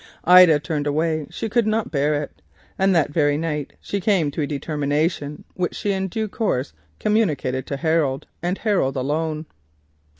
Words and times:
She 0.27 0.59
turned 0.63 0.87
away; 0.87 1.27
she 1.29 1.47
could 1.47 1.67
not 1.67 1.91
bear 1.91 2.23
it, 2.23 2.41
and 2.79 2.95
that 2.95 3.11
very 3.13 3.37
night 3.37 3.73
she 3.79 4.01
came 4.01 4.31
to 4.31 4.41
a 4.41 4.47
determination, 4.47 5.43
which 5.53 5.85
in 5.85 6.07
due 6.07 6.27
course 6.27 6.73
was 6.73 6.79
communicated 6.97 7.67
to 7.67 7.77
Harold, 7.77 8.25
and 8.41 8.57
him 8.57 8.79
alone. 8.79 9.45